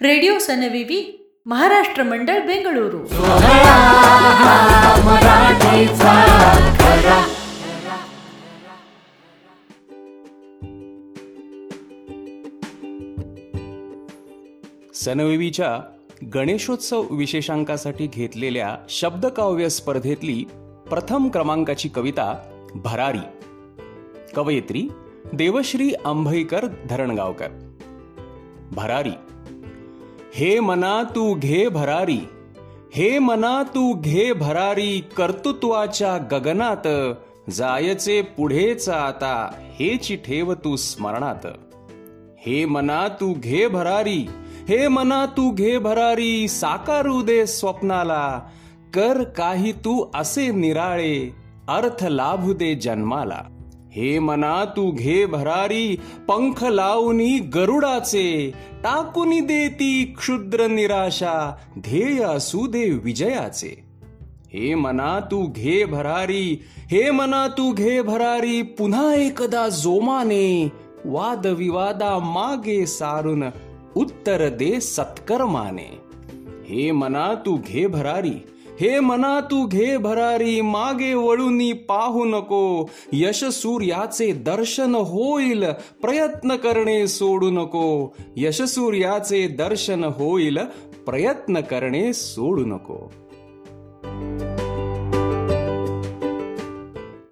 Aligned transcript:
Radio 0.00 0.38
ಸನವಿವಿ 0.38 0.98
Maharashtra 1.46 2.02
मंडळ 2.02 2.38
बेंगळुरू 2.46 2.98
सनविवीच्या 14.94 15.70
गणेशोत्सव 16.34 17.06
विशेषांकासाठी 17.10 18.06
घेतलेल्या 18.06 18.74
शब्दकाव्य 18.88 19.68
स्पर्धेतली 19.68 20.42
प्रथम 20.90 21.28
क्रमांकाची 21.28 21.88
कविता 21.88 22.32
भरारी 22.74 23.24
कवयित्री 24.34 24.88
देवश्री 25.32 25.92
आंभईकर 26.04 26.66
धरणगावकर 26.86 27.48
भरारी 28.70 29.14
हे 30.38 30.60
मना 30.60 31.02
तू 31.02 31.34
घे 31.34 31.68
भरारी. 31.68 32.28
हे 32.94 33.18
मना 33.18 33.62
तू 33.62 33.94
घे 33.94 34.32
भरारी 34.32 35.00
कर्तृत्वाच्या 35.16 36.16
गगनात. 36.16 37.14
जायचे 37.50 38.22
पुढेच 38.22 38.88
आता 38.88 39.50
हेची 39.56 40.16
ठेव 40.16 40.54
तू 40.54 40.76
स्मरणात. 40.76 41.46
हे 42.46 42.64
मना 42.64 43.08
तू 43.08 43.34
घे 43.38 43.68
भरारी. 43.68 44.26
हे 44.68 44.88
मना 44.88 45.26
तू 45.26 45.50
घे 45.50 45.78
भरारी 45.78 46.48
साकारू 46.48 47.22
दे 47.22 47.46
स्वप्नाला. 47.46 48.40
कर 48.94 49.24
काही 49.24 49.72
तू 49.72 50.06
असे 50.14 50.48
निराळे. 50.48 51.34
अर्थ 51.68 52.04
लाभू 52.04 52.52
दे 52.52 52.74
जन्माला. 52.74 53.55
हे 53.96 54.18
मना 54.18 54.64
तू 54.64 54.90
घे 54.90 55.26
भरारी 55.26 55.96
पंख 56.28 56.62
लावूनी 56.64 57.38
गरुडाचे. 57.38 58.52
टाकुनी 58.82 59.40
देती 59.40 60.04
क्षुद्र 60.18 60.66
निराशा 60.66 61.34
ध्येय 61.78 62.22
असू 62.22 62.66
दे 62.66 62.90
विजयाचे. 63.04 63.74
हे 64.54 64.74
मना 64.74 65.20
तू 65.20 65.46
घे 65.46 65.84
भरारी 65.84 66.60
हे 66.90 67.10
मना 67.10 67.46
तू 67.48 67.72
घे 67.72 68.02
भरारी 68.02 68.62
पुन्हा 68.62 69.14
एकदा 69.14 69.68
जोमाने 69.68 70.70
वादविवादा 71.06 72.18
मागे 72.18 72.84
सारून 72.86 73.42
उत्तर 73.96 74.48
दे 74.48 74.80
सत्कर्माने. 74.80 75.88
हे 76.68 76.90
मना 76.92 77.34
तू 77.34 77.56
घे 77.56 77.86
भरारी 77.86 78.36
हे 78.80 78.98
मना 79.00 79.38
तू 79.50 79.64
घे 79.66 79.96
भरारी 79.98 80.60
मागे 80.60 81.12
वळूनी 81.14 81.72
पाहू 81.88 82.24
नको 82.24 82.64
यश 83.12 83.42
सूर्याचे 83.52 84.32
दर्शन 84.46 84.94
होईल 85.10 85.64
प्रयत्न 86.02 86.56
करणे 86.64 87.06
सोडू 87.08 87.50
नको 87.50 87.86
यश 88.36 88.62
सूर्याचे 88.74 89.46
दर्शन 89.58 90.04
होईल 90.18 90.58
प्रयत्न 91.06 91.60
करणे 91.70 92.12
सोडू 92.12 92.64
नको 92.66 92.98